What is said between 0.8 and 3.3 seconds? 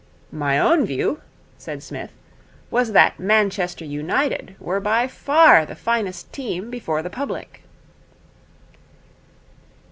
view,' said Psmith, 'was that